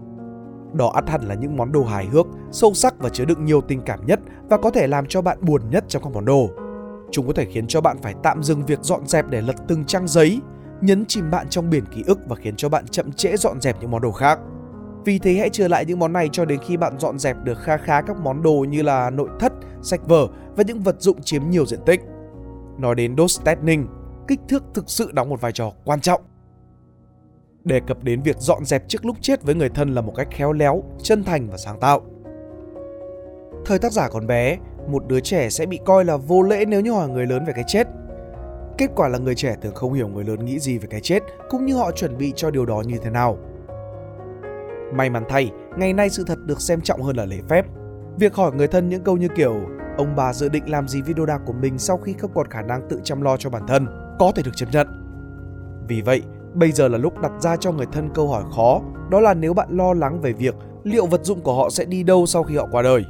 Đó 0.72 0.92
ắt 0.94 1.08
hẳn 1.08 1.22
là 1.22 1.34
những 1.34 1.56
món 1.56 1.72
đồ 1.72 1.84
hài 1.84 2.06
hước, 2.06 2.26
sâu 2.50 2.74
sắc 2.74 2.94
và 2.98 3.08
chứa 3.08 3.24
đựng 3.24 3.44
nhiều 3.44 3.60
tình 3.60 3.80
cảm 3.80 4.06
nhất 4.06 4.20
và 4.48 4.56
có 4.56 4.70
thể 4.70 4.86
làm 4.86 5.06
cho 5.06 5.22
bạn 5.22 5.38
buồn 5.40 5.62
nhất 5.70 5.84
trong 5.88 6.02
các 6.02 6.12
món 6.12 6.24
đồ. 6.24 6.48
Chúng 7.10 7.26
có 7.26 7.32
thể 7.32 7.44
khiến 7.44 7.66
cho 7.66 7.80
bạn 7.80 7.96
phải 8.02 8.14
tạm 8.22 8.42
dừng 8.42 8.66
việc 8.66 8.78
dọn 8.82 9.06
dẹp 9.06 9.28
để 9.28 9.40
lật 9.40 9.56
từng 9.68 9.84
trang 9.84 10.08
giấy, 10.08 10.40
nhấn 10.80 11.04
chìm 11.06 11.30
bạn 11.30 11.46
trong 11.48 11.70
biển 11.70 11.84
ký 11.94 12.02
ức 12.06 12.18
và 12.28 12.36
khiến 12.36 12.56
cho 12.56 12.68
bạn 12.68 12.86
chậm 12.86 13.12
trễ 13.12 13.36
dọn 13.36 13.60
dẹp 13.60 13.76
những 13.80 13.90
món 13.90 14.02
đồ 14.02 14.12
khác. 14.12 14.38
Vì 15.04 15.18
thế 15.18 15.34
hãy 15.34 15.50
trở 15.52 15.68
lại 15.68 15.84
những 15.84 15.98
món 15.98 16.12
này 16.12 16.28
cho 16.32 16.44
đến 16.44 16.58
khi 16.66 16.76
bạn 16.76 16.98
dọn 16.98 17.18
dẹp 17.18 17.36
được 17.44 17.58
kha 17.58 17.76
khá 17.76 18.02
các 18.02 18.16
món 18.16 18.42
đồ 18.42 18.66
như 18.68 18.82
là 18.82 19.10
nội 19.10 19.28
thất, 19.40 19.52
sách 19.82 20.00
vở 20.08 20.28
và 20.56 20.64
những 20.66 20.80
vật 20.80 20.96
dụng 20.98 21.22
chiếm 21.22 21.42
nhiều 21.50 21.66
diện 21.66 21.80
tích. 21.86 22.00
Nói 22.78 22.94
đến 22.94 23.16
dose 23.18 23.42
Stedning, 23.42 23.86
kích 24.28 24.40
thước 24.48 24.64
thực 24.74 24.90
sự 24.90 25.10
đóng 25.12 25.28
một 25.28 25.40
vai 25.40 25.52
trò 25.52 25.72
quan 25.84 26.00
trọng. 26.00 26.20
Đề 27.64 27.80
cập 27.86 28.04
đến 28.04 28.22
việc 28.22 28.36
dọn 28.38 28.64
dẹp 28.64 28.88
trước 28.88 29.04
lúc 29.04 29.16
chết 29.20 29.42
với 29.42 29.54
người 29.54 29.68
thân 29.68 29.94
là 29.94 30.00
một 30.00 30.12
cách 30.16 30.28
khéo 30.30 30.52
léo, 30.52 30.82
chân 31.02 31.24
thành 31.24 31.50
và 31.50 31.56
sáng 31.56 31.80
tạo. 31.80 32.02
Thời 33.64 33.78
tác 33.78 33.92
giả 33.92 34.08
còn 34.08 34.26
bé, 34.26 34.58
một 34.88 35.06
đứa 35.08 35.20
trẻ 35.20 35.50
sẽ 35.50 35.66
bị 35.66 35.78
coi 35.84 36.04
là 36.04 36.16
vô 36.16 36.42
lễ 36.42 36.64
nếu 36.64 36.80
như 36.80 36.92
hỏi 36.92 37.08
người 37.08 37.26
lớn 37.26 37.44
về 37.46 37.52
cái 37.56 37.64
chết. 37.66 37.86
Kết 38.78 38.90
quả 38.96 39.08
là 39.08 39.18
người 39.18 39.34
trẻ 39.34 39.56
thường 39.62 39.74
không 39.74 39.92
hiểu 39.92 40.08
người 40.08 40.24
lớn 40.24 40.44
nghĩ 40.44 40.58
gì 40.58 40.78
về 40.78 40.86
cái 40.90 41.00
chết, 41.00 41.22
cũng 41.48 41.66
như 41.66 41.76
họ 41.76 41.90
chuẩn 41.92 42.18
bị 42.18 42.32
cho 42.36 42.50
điều 42.50 42.66
đó 42.66 42.82
như 42.86 42.98
thế 43.02 43.10
nào. 43.10 43.38
May 44.92 45.10
mắn 45.10 45.24
thay, 45.28 45.50
ngày 45.76 45.92
nay 45.92 46.10
sự 46.10 46.24
thật 46.26 46.38
được 46.46 46.60
xem 46.60 46.80
trọng 46.80 47.02
hơn 47.02 47.16
là 47.16 47.24
lễ 47.24 47.40
phép. 47.48 47.66
Việc 48.18 48.34
hỏi 48.34 48.52
người 48.54 48.68
thân 48.68 48.88
những 48.88 49.04
câu 49.04 49.16
như 49.16 49.28
kiểu 49.36 49.60
ông 49.96 50.16
bà 50.16 50.32
dự 50.32 50.48
định 50.48 50.70
làm 50.70 50.88
gì 50.88 51.02
với 51.02 51.14
đồ 51.14 51.26
đạc 51.26 51.40
của 51.46 51.52
mình 51.52 51.78
sau 51.78 51.96
khi 51.96 52.12
không 52.12 52.30
còn 52.34 52.46
khả 52.50 52.62
năng 52.62 52.88
tự 52.88 53.00
chăm 53.04 53.22
lo 53.22 53.36
cho 53.36 53.50
bản 53.50 53.62
thân 53.66 53.86
có 54.18 54.32
thể 54.34 54.42
được 54.42 54.56
chấp 54.56 54.66
nhận. 54.72 54.86
Vì 55.88 56.00
vậy, 56.00 56.22
bây 56.54 56.72
giờ 56.72 56.88
là 56.88 56.98
lúc 56.98 57.20
đặt 57.20 57.32
ra 57.40 57.56
cho 57.56 57.72
người 57.72 57.86
thân 57.92 58.10
câu 58.14 58.28
hỏi 58.28 58.42
khó, 58.56 58.80
đó 59.10 59.20
là 59.20 59.34
nếu 59.34 59.54
bạn 59.54 59.68
lo 59.70 59.92
lắng 59.92 60.20
về 60.20 60.32
việc 60.32 60.54
liệu 60.84 61.06
vật 61.06 61.24
dụng 61.24 61.40
của 61.40 61.54
họ 61.54 61.70
sẽ 61.70 61.84
đi 61.84 62.02
đâu 62.02 62.26
sau 62.26 62.42
khi 62.42 62.56
họ 62.56 62.68
qua 62.70 62.82
đời. 62.82 63.04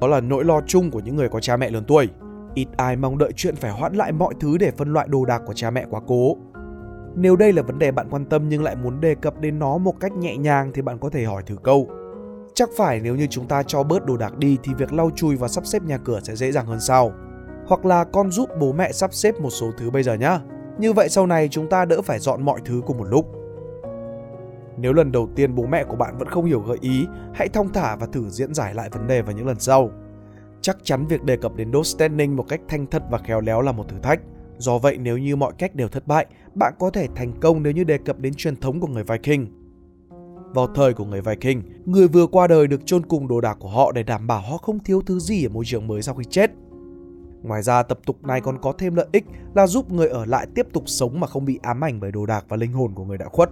Đó 0.00 0.06
là 0.06 0.20
nỗi 0.20 0.44
lo 0.44 0.60
chung 0.66 0.90
của 0.90 1.00
những 1.00 1.16
người 1.16 1.28
có 1.28 1.40
cha 1.40 1.56
mẹ 1.56 1.70
lớn 1.70 1.84
tuổi. 1.86 2.08
Ít 2.54 2.68
ai 2.76 2.96
mong 2.96 3.18
đợi 3.18 3.32
chuyện 3.36 3.56
phải 3.56 3.70
hoãn 3.70 3.94
lại 3.94 4.12
mọi 4.12 4.34
thứ 4.40 4.58
để 4.58 4.70
phân 4.76 4.92
loại 4.92 5.08
đồ 5.08 5.24
đạc 5.24 5.42
của 5.46 5.52
cha 5.52 5.70
mẹ 5.70 5.86
quá 5.90 6.00
cố. 6.06 6.36
Nếu 7.18 7.36
đây 7.36 7.52
là 7.52 7.62
vấn 7.62 7.78
đề 7.78 7.90
bạn 7.90 8.08
quan 8.10 8.24
tâm 8.24 8.48
nhưng 8.48 8.62
lại 8.62 8.76
muốn 8.76 9.00
đề 9.00 9.14
cập 9.14 9.40
đến 9.40 9.58
nó 9.58 9.78
một 9.78 10.00
cách 10.00 10.12
nhẹ 10.12 10.36
nhàng 10.36 10.70
thì 10.74 10.82
bạn 10.82 10.98
có 10.98 11.10
thể 11.10 11.24
hỏi 11.24 11.42
thử 11.46 11.56
câu 11.62 11.88
Chắc 12.54 12.68
phải 12.76 13.00
nếu 13.00 13.16
như 13.16 13.26
chúng 13.30 13.48
ta 13.48 13.62
cho 13.62 13.82
bớt 13.82 14.06
đồ 14.06 14.16
đạc 14.16 14.38
đi 14.38 14.58
thì 14.62 14.74
việc 14.74 14.92
lau 14.92 15.10
chùi 15.16 15.36
và 15.36 15.48
sắp 15.48 15.66
xếp 15.66 15.82
nhà 15.82 15.98
cửa 15.98 16.20
sẽ 16.22 16.36
dễ 16.36 16.52
dàng 16.52 16.66
hơn 16.66 16.80
sao 16.80 17.12
Hoặc 17.66 17.86
là 17.86 18.04
con 18.04 18.30
giúp 18.30 18.48
bố 18.60 18.72
mẹ 18.72 18.92
sắp 18.92 19.14
xếp 19.14 19.40
một 19.40 19.50
số 19.50 19.70
thứ 19.78 19.90
bây 19.90 20.02
giờ 20.02 20.14
nhá. 20.14 20.40
Như 20.78 20.92
vậy 20.92 21.08
sau 21.08 21.26
này 21.26 21.48
chúng 21.48 21.68
ta 21.68 21.84
đỡ 21.84 22.02
phải 22.02 22.18
dọn 22.18 22.42
mọi 22.42 22.60
thứ 22.64 22.82
cùng 22.86 22.98
một 22.98 23.06
lúc. 23.08 23.26
Nếu 24.76 24.92
lần 24.92 25.12
đầu 25.12 25.28
tiên 25.36 25.54
bố 25.54 25.66
mẹ 25.66 25.84
của 25.84 25.96
bạn 25.96 26.18
vẫn 26.18 26.28
không 26.28 26.44
hiểu 26.44 26.60
gợi 26.60 26.78
ý, 26.80 27.06
hãy 27.34 27.48
thong 27.48 27.72
thả 27.72 27.96
và 27.96 28.06
thử 28.06 28.28
diễn 28.28 28.54
giải 28.54 28.74
lại 28.74 28.88
vấn 28.92 29.06
đề 29.06 29.22
vào 29.22 29.36
những 29.36 29.46
lần 29.46 29.58
sau. 29.58 29.90
Chắc 30.60 30.76
chắn 30.82 31.06
việc 31.06 31.24
đề 31.24 31.36
cập 31.36 31.56
đến 31.56 31.70
đốt 31.70 31.86
standing 31.86 32.36
một 32.36 32.48
cách 32.48 32.60
thanh 32.68 32.86
thật 32.86 33.02
và 33.10 33.18
khéo 33.18 33.40
léo 33.40 33.60
là 33.60 33.72
một 33.72 33.88
thử 33.88 33.96
thách. 34.02 34.20
Do 34.58 34.78
vậy 34.78 34.98
nếu 34.98 35.18
như 35.18 35.36
mọi 35.36 35.52
cách 35.58 35.74
đều 35.74 35.88
thất 35.88 36.06
bại, 36.06 36.26
bạn 36.54 36.74
có 36.78 36.90
thể 36.90 37.08
thành 37.14 37.32
công 37.40 37.62
nếu 37.62 37.72
như 37.72 37.84
đề 37.84 37.98
cập 37.98 38.18
đến 38.18 38.34
truyền 38.34 38.56
thống 38.56 38.80
của 38.80 38.86
người 38.86 39.04
Viking. 39.04 39.44
Vào 40.54 40.66
thời 40.66 40.94
của 40.94 41.04
người 41.04 41.20
Viking, 41.20 41.60
người 41.84 42.08
vừa 42.08 42.26
qua 42.26 42.46
đời 42.46 42.66
được 42.66 42.86
chôn 42.86 43.06
cùng 43.06 43.28
đồ 43.28 43.40
đạc 43.40 43.56
của 43.60 43.68
họ 43.68 43.92
để 43.92 44.02
đảm 44.02 44.26
bảo 44.26 44.40
họ 44.40 44.56
không 44.56 44.78
thiếu 44.78 45.00
thứ 45.06 45.18
gì 45.18 45.44
ở 45.44 45.48
môi 45.48 45.64
trường 45.64 45.86
mới 45.86 46.02
sau 46.02 46.14
khi 46.14 46.24
chết. 46.30 46.50
Ngoài 47.42 47.62
ra, 47.62 47.82
tập 47.82 47.98
tục 48.06 48.24
này 48.24 48.40
còn 48.40 48.58
có 48.62 48.72
thêm 48.72 48.94
lợi 48.94 49.06
ích 49.12 49.24
là 49.54 49.66
giúp 49.66 49.92
người 49.92 50.08
ở 50.08 50.24
lại 50.24 50.46
tiếp 50.54 50.66
tục 50.72 50.82
sống 50.86 51.20
mà 51.20 51.26
không 51.26 51.44
bị 51.44 51.58
ám 51.62 51.84
ảnh 51.84 52.00
bởi 52.00 52.12
đồ 52.12 52.26
đạc 52.26 52.44
và 52.48 52.56
linh 52.56 52.72
hồn 52.72 52.92
của 52.94 53.04
người 53.04 53.18
đã 53.18 53.26
khuất. 53.28 53.50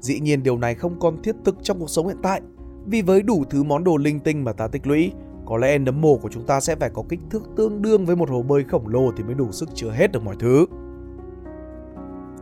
Dĩ 0.00 0.20
nhiên 0.20 0.42
điều 0.42 0.58
này 0.58 0.74
không 0.74 1.00
còn 1.00 1.22
thiết 1.22 1.36
thực 1.44 1.56
trong 1.62 1.78
cuộc 1.78 1.90
sống 1.90 2.08
hiện 2.08 2.16
tại, 2.22 2.40
vì 2.86 3.02
với 3.02 3.22
đủ 3.22 3.44
thứ 3.50 3.62
món 3.62 3.84
đồ 3.84 3.96
linh 3.96 4.20
tinh 4.20 4.44
mà 4.44 4.52
ta 4.52 4.68
tích 4.68 4.86
lũy, 4.86 5.12
có 5.46 5.56
lẽ 5.56 5.78
nấm 5.78 6.00
mồ 6.00 6.16
của 6.16 6.28
chúng 6.28 6.46
ta 6.46 6.60
sẽ 6.60 6.76
phải 6.76 6.90
có 6.90 7.02
kích 7.08 7.20
thước 7.30 7.42
tương 7.56 7.82
đương 7.82 8.06
với 8.06 8.16
một 8.16 8.30
hồ 8.30 8.42
bơi 8.42 8.64
khổng 8.64 8.88
lồ 8.88 9.12
thì 9.16 9.24
mới 9.24 9.34
đủ 9.34 9.52
sức 9.52 9.68
chứa 9.74 9.90
hết 9.90 10.12
được 10.12 10.24
mọi 10.24 10.36
thứ. 10.38 10.66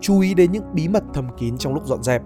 Chú 0.00 0.20
ý 0.20 0.34
đến 0.34 0.52
những 0.52 0.64
bí 0.74 0.88
mật 0.88 1.04
thầm 1.14 1.28
kín 1.38 1.58
trong 1.58 1.74
lúc 1.74 1.86
dọn 1.86 2.02
dẹp. 2.02 2.22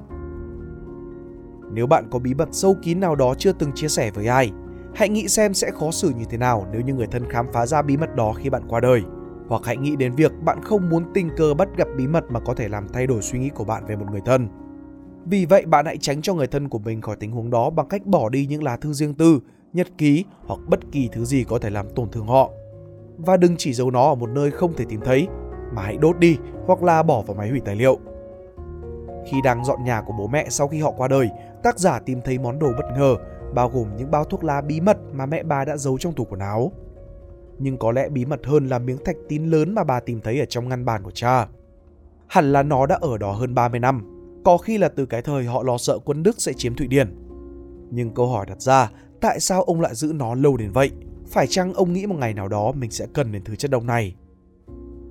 Nếu 1.73 1.87
bạn 1.87 2.09
có 2.11 2.19
bí 2.19 2.35
mật 2.35 2.49
sâu 2.53 2.77
kín 2.83 3.01
nào 3.01 3.17
đó 3.17 3.35
chưa 3.39 3.53
từng 3.53 3.73
chia 3.75 3.89
sẻ 3.89 4.11
với 4.11 4.27
ai, 4.27 4.53
hãy 4.95 5.09
nghĩ 5.09 5.29
xem 5.29 5.55
sẽ 5.55 5.71
khó 5.71 5.91
xử 5.91 6.11
như 6.11 6.25
thế 6.31 6.39
nào 6.39 6.67
nếu 6.73 6.81
như 6.81 6.95
người 6.95 7.07
thân 7.07 7.31
khám 7.31 7.47
phá 7.53 7.67
ra 7.67 7.83
bí 7.83 7.97
mật 7.97 8.17
đó 8.17 8.33
khi 8.33 8.51
bạn 8.51 8.63
qua 8.69 8.81
đời. 8.81 9.03
Hoặc 9.49 9.63
hãy 9.65 9.77
nghĩ 9.77 9.97
đến 9.97 10.15
việc 10.15 10.33
bạn 10.45 10.63
không 10.63 10.89
muốn 10.89 11.05
tình 11.15 11.31
cờ 11.37 11.55
bắt 11.55 11.69
gặp 11.77 11.89
bí 11.97 12.07
mật 12.07 12.25
mà 12.31 12.41
có 12.41 12.55
thể 12.55 12.69
làm 12.69 12.89
thay 12.93 13.07
đổi 13.07 13.23
suy 13.23 13.39
nghĩ 13.39 13.49
của 13.49 13.65
bạn 13.65 13.87
về 13.87 13.97
một 13.97 14.07
người 14.11 14.21
thân. 14.25 14.49
Vì 15.25 15.47
vậy 15.47 15.67
bạn 15.67 15.87
hãy 15.87 15.97
tránh 15.99 16.23
cho 16.23 16.35
người 16.35 16.47
thân 16.47 16.69
của 16.69 16.79
mình 16.79 17.01
khỏi 17.01 17.17
tình 17.17 17.31
huống 17.31 17.51
đó 17.51 17.71
bằng 17.71 17.89
cách 17.89 18.07
bỏ 18.07 18.29
đi 18.29 18.47
những 18.47 18.63
lá 18.63 18.77
thư 18.77 18.93
riêng 18.93 19.15
tư, 19.15 19.41
nhật 19.77 19.89
ký 19.99 20.25
hoặc 20.47 20.61
bất 20.67 20.81
kỳ 20.93 21.09
thứ 21.13 21.25
gì 21.25 21.45
có 21.45 21.59
thể 21.59 21.71
làm 21.71 21.87
tổn 21.95 22.11
thương 22.11 22.27
họ. 22.27 22.51
Và 23.19 23.37
đừng 23.37 23.57
chỉ 23.57 23.73
giấu 23.73 23.91
nó 23.91 24.09
ở 24.09 24.15
một 24.15 24.31
nơi 24.31 24.51
không 24.51 24.75
thể 24.75 24.85
tìm 24.89 25.01
thấy, 25.01 25.29
mà 25.73 25.83
hãy 25.83 25.97
đốt 25.97 26.19
đi 26.19 26.37
hoặc 26.67 26.83
là 26.83 27.03
bỏ 27.03 27.23
vào 27.23 27.37
máy 27.37 27.49
hủy 27.49 27.61
tài 27.65 27.77
liệu. 27.77 27.99
Khi 29.27 29.37
đang 29.45 29.65
dọn 29.65 29.85
nhà 29.85 30.03
của 30.07 30.13
bố 30.19 30.27
mẹ 30.27 30.47
sau 30.51 30.69
khi 30.69 30.81
họ 30.81 30.91
qua 30.91 31.09
đời, 31.09 31.29
tác 31.63 31.79
giả 31.79 31.99
tìm 31.99 32.21
thấy 32.25 32.39
món 32.39 32.59
đồ 32.59 32.73
bất 32.77 32.87
ngờ, 32.99 33.17
bao 33.55 33.69
gồm 33.69 33.97
những 33.97 34.11
bao 34.11 34.25
thuốc 34.25 34.45
lá 34.45 34.61
bí 34.61 34.81
mật 34.81 34.97
mà 35.13 35.27
mẹ 35.27 35.43
bà 35.43 35.65
đã 35.65 35.77
giấu 35.77 35.99
trong 35.99 36.13
tủ 36.13 36.25
quần 36.25 36.41
áo. 36.41 36.73
Nhưng 37.59 37.79
có 37.79 37.93
lẽ 37.93 38.09
bí 38.09 38.25
mật 38.25 38.47
hơn 38.47 38.69
là 38.69 38.79
miếng 38.79 39.05
thạch 39.05 39.17
tín 39.29 39.45
lớn 39.45 39.75
mà 39.75 39.85
bà 39.85 40.01
tìm 40.01 40.21
thấy 40.21 40.41
ở 40.41 40.45
trong 40.45 40.69
ngăn 40.69 40.85
bàn 40.85 41.03
của 41.03 41.11
cha. 41.11 41.49
Hẳn 42.27 42.53
là 42.53 42.63
nó 42.63 42.87
đã 42.87 42.99
ở 43.01 43.19
đó 43.19 43.33
hơn 43.33 43.55
30 43.55 43.81
năm, 43.81 44.03
có 44.45 44.59
khi 44.59 44.79
là 44.79 44.89
từ 44.89 45.07
cái 45.07 45.23
thời 45.23 45.45
họ 45.45 45.63
lo 45.63 45.79
sợ 45.79 45.99
quân 46.05 46.23
Đức 46.23 46.41
sẽ 46.41 46.53
chiếm 46.53 46.75
Thụy 46.75 46.87
Điển. 46.87 47.15
Nhưng 47.91 48.15
câu 48.15 48.27
hỏi 48.27 48.47
đặt 48.47 48.61
ra, 48.61 48.91
tại 49.27 49.41
sao 49.41 49.63
ông 49.63 49.81
lại 49.81 49.95
giữ 49.95 50.13
nó 50.15 50.35
lâu 50.35 50.57
đến 50.57 50.71
vậy? 50.71 50.91
Phải 51.27 51.47
chăng 51.47 51.73
ông 51.73 51.93
nghĩ 51.93 52.07
một 52.07 52.15
ngày 52.19 52.35
nào 52.35 52.49
đó 52.49 52.73
mình 52.73 52.91
sẽ 52.91 53.07
cần 53.13 53.33
đến 53.33 53.43
thứ 53.45 53.57
chất 53.57 53.71
độc 53.71 53.85
này? 53.85 54.15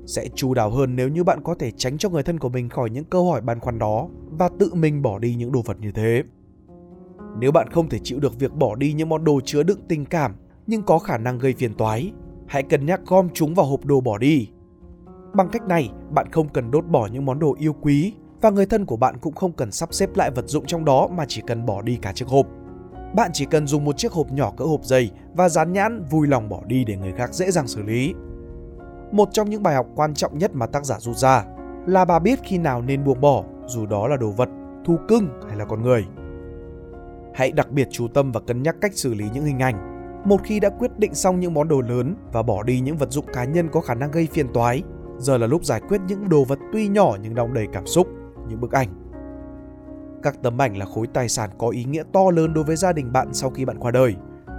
Sẽ 0.06 0.28
chu 0.36 0.54
đáo 0.54 0.70
hơn 0.70 0.96
nếu 0.96 1.10
như 1.10 1.24
bạn 1.24 1.44
có 1.44 1.56
thể 1.56 1.72
tránh 1.72 1.98
cho 1.98 2.10
người 2.10 2.24
thân 2.24 2.40
của 2.40 2.50
mình 2.50 2.70
khỏi 2.70 2.90
những 2.90 3.06
câu 3.06 3.32
hỏi 3.32 3.42
băn 3.42 3.60
khoăn 3.60 3.80
đó 3.80 4.08
và 4.32 4.50
tự 4.60 4.74
mình 4.74 5.02
bỏ 5.02 5.20
đi 5.20 5.36
những 5.36 5.52
đồ 5.52 5.62
vật 5.62 5.80
như 5.80 5.92
thế. 5.92 6.24
Nếu 7.40 7.52
bạn 7.52 7.70
không 7.70 7.90
thể 7.90 8.00
chịu 8.04 8.20
được 8.20 8.40
việc 8.40 8.54
bỏ 8.54 8.76
đi 8.76 8.94
những 8.94 9.10
món 9.10 9.24
đồ 9.24 9.40
chứa 9.46 9.64
đựng 9.64 9.80
tình 9.88 10.06
cảm 10.06 10.36
nhưng 10.68 10.84
có 10.84 11.00
khả 11.00 11.18
năng 11.18 11.40
gây 11.40 11.54
phiền 11.54 11.74
toái, 11.74 12.12
hãy 12.48 12.64
cân 12.64 12.86
nhắc 12.86 13.02
gom 13.06 13.30
chúng 13.34 13.54
vào 13.54 13.66
hộp 13.66 13.86
đồ 13.86 14.02
bỏ 14.02 14.18
đi. 14.18 14.48
Bằng 15.34 15.50
cách 15.52 15.68
này, 15.68 15.90
bạn 16.12 16.32
không 16.32 16.50
cần 16.50 16.72
đốt 16.72 16.86
bỏ 16.86 17.08
những 17.08 17.26
món 17.26 17.40
đồ 17.40 17.56
yêu 17.60 17.74
quý 17.82 18.14
và 18.42 18.50
người 18.50 18.66
thân 18.66 18.86
của 18.86 18.98
bạn 18.98 19.16
cũng 19.22 19.36
không 19.36 19.52
cần 19.52 19.72
sắp 19.72 19.94
xếp 19.94 20.16
lại 20.16 20.32
vật 20.32 20.46
dụng 20.48 20.66
trong 20.66 20.86
đó 20.86 21.08
mà 21.08 21.26
chỉ 21.28 21.42
cần 21.48 21.66
bỏ 21.66 21.82
đi 21.82 21.98
cả 22.02 22.12
chiếc 22.14 22.28
hộp. 22.28 22.48
Bạn 23.16 23.32
chỉ 23.34 23.46
cần 23.46 23.68
dùng 23.68 23.86
một 23.86 23.98
chiếc 23.98 24.12
hộp 24.12 24.32
nhỏ 24.32 24.52
cỡ 24.58 24.66
hộp 24.66 24.86
giày 24.86 25.12
và 25.34 25.50
dán 25.50 25.74
nhãn 25.74 26.04
vui 26.10 26.28
lòng 26.28 26.50
bỏ 26.50 26.62
đi 26.66 26.86
để 26.86 26.98
người 26.98 27.12
khác 27.12 27.34
dễ 27.34 27.52
dàng 27.52 27.68
xử 27.68 27.82
lý. 27.82 28.14
Một 29.12 29.30
trong 29.32 29.50
những 29.50 29.64
bài 29.64 29.76
học 29.76 29.88
quan 29.96 30.14
trọng 30.14 30.38
nhất 30.38 30.52
mà 30.54 30.66
tác 30.66 30.86
giả 30.86 31.00
rút 31.00 31.18
ra 31.18 31.46
là 31.88 32.06
bà 32.06 32.20
biết 32.20 32.40
khi 32.44 32.58
nào 32.58 32.82
nên 32.82 33.04
buông 33.04 33.22
bỏ, 33.22 33.44
dù 33.66 33.86
đó 33.86 34.08
là 34.08 34.18
đồ 34.18 34.30
vật, 34.30 34.50
thú 34.86 34.98
cưng 35.08 35.28
hay 35.48 35.58
là 35.58 35.66
con 35.66 35.82
người. 35.82 36.06
Hãy 37.34 37.52
đặc 37.52 37.72
biệt 37.72 37.88
chú 37.92 38.08
tâm 38.08 38.32
và 38.32 38.40
cân 38.40 38.64
nhắc 38.64 38.76
cách 38.82 38.94
xử 38.96 39.14
lý 39.14 39.26
những 39.34 39.46
hình 39.46 39.60
ảnh. 39.60 39.92
Một 40.26 40.42
khi 40.44 40.60
đã 40.60 40.70
quyết 40.70 41.00
định 41.00 41.14
xong 41.14 41.40
những 41.40 41.54
món 41.54 41.68
đồ 41.68 41.82
lớn 41.82 42.16
và 42.34 42.44
bỏ 42.44 42.64
đi 42.64 42.80
những 42.80 42.98
vật 42.98 43.12
dụng 43.12 43.26
cá 43.34 43.44
nhân 43.46 43.70
có 43.72 43.82
khả 43.82 43.94
năng 43.96 44.12
gây 44.12 44.28
phiền 44.32 44.48
toái, 44.54 44.84
giờ 45.18 45.38
là 45.38 45.48
lúc 45.48 45.66
giải 45.66 45.82
quyết 45.90 46.02
những 46.08 46.30
đồ 46.30 46.44
vật 46.44 46.60
tuy 46.74 46.88
nhỏ 46.88 47.18
nhưng 47.22 47.36
đong 47.36 47.54
đầy 47.54 47.68
cảm 47.74 47.88
xúc, 47.88 48.08
những 48.50 48.62
bức 48.62 48.72
ảnh. 48.72 49.05
Các 50.26 50.42
tấm 50.42 50.62
ảnh 50.62 50.78
là 50.78 50.86
khối 50.86 51.08
tài 51.08 51.30
sản 51.30 51.50
có 51.58 51.70
ý 51.70 51.84
nghĩa 51.84 52.04
to 52.14 52.32
lớn 52.32 52.54
đối 52.54 52.64
với 52.64 52.76
gia 52.76 52.94
đình 52.94 53.12
bạn 53.12 53.34
sau 53.34 53.50
khi 53.50 53.66
bạn 53.66 53.80
qua 53.80 53.92
đời. 53.92 54.16